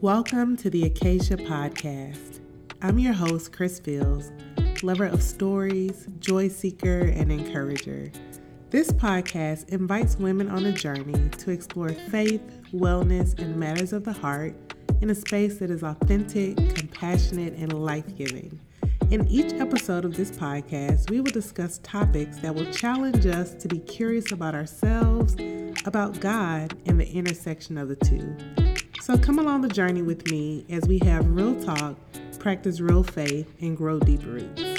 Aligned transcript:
Welcome 0.00 0.56
to 0.58 0.70
the 0.70 0.84
Acacia 0.84 1.36
Podcast. 1.36 2.38
I'm 2.82 3.00
your 3.00 3.12
host, 3.12 3.52
Kris 3.52 3.80
Fields, 3.80 4.30
lover 4.84 5.06
of 5.06 5.20
stories, 5.20 6.06
joy 6.20 6.46
seeker, 6.46 7.00
and 7.00 7.32
encourager. 7.32 8.12
This 8.70 8.92
podcast 8.92 9.70
invites 9.70 10.16
women 10.16 10.50
on 10.50 10.66
a 10.66 10.72
journey 10.72 11.28
to 11.30 11.50
explore 11.50 11.88
faith, 11.88 12.40
wellness, 12.72 13.36
and 13.40 13.56
matters 13.56 13.92
of 13.92 14.04
the 14.04 14.12
heart 14.12 14.54
in 15.00 15.10
a 15.10 15.16
space 15.16 15.58
that 15.58 15.68
is 15.68 15.82
authentic, 15.82 16.56
compassionate, 16.76 17.54
and 17.54 17.72
life 17.72 18.16
giving. 18.16 18.60
In 19.10 19.26
each 19.26 19.52
episode 19.54 20.04
of 20.04 20.16
this 20.16 20.30
podcast, 20.30 21.10
we 21.10 21.20
will 21.20 21.32
discuss 21.32 21.80
topics 21.82 22.38
that 22.38 22.54
will 22.54 22.70
challenge 22.70 23.26
us 23.26 23.52
to 23.54 23.66
be 23.66 23.80
curious 23.80 24.30
about 24.30 24.54
ourselves, 24.54 25.34
about 25.86 26.20
God, 26.20 26.78
and 26.86 27.00
the 27.00 27.10
intersection 27.10 27.76
of 27.76 27.88
the 27.88 27.96
two. 27.96 28.36
So 29.08 29.16
come 29.16 29.38
along 29.38 29.62
the 29.62 29.68
journey 29.68 30.02
with 30.02 30.30
me 30.30 30.66
as 30.68 30.86
we 30.86 30.98
have 30.98 31.26
real 31.30 31.58
talk, 31.64 31.96
practice 32.38 32.78
real 32.78 33.02
faith, 33.02 33.50
and 33.58 33.74
grow 33.74 33.98
deeper 33.98 34.28
roots. 34.28 34.77